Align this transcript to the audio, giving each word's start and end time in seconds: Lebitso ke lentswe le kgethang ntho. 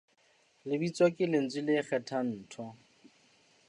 Lebitso 0.69 1.05
ke 1.15 1.25
lentswe 1.31 1.61
le 1.67 1.73
kgethang 1.87 2.31
ntho. 2.43 2.65